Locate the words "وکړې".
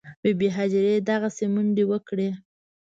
1.91-2.29